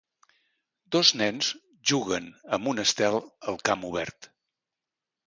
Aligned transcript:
Dos 0.95 1.11
nens 1.19 1.49
juguen 1.91 2.29
amb 2.57 2.71
un 2.71 2.85
estel 2.85 3.19
al 3.53 3.61
camp 3.71 3.85
obert 3.91 4.31